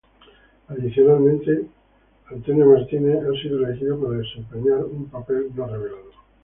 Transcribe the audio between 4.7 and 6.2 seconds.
un papel no revelado.